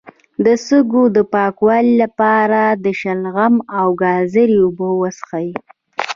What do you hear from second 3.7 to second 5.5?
او ګازرې اوبه وڅښئ